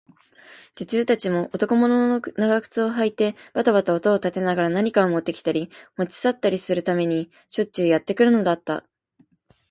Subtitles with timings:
[0.73, 8.83] 女中たちも、男物の長靴をはいてばたばた音を立てながら、何かをもってきたり、もち去ったりするためにしょっちゅうやってくるのだった。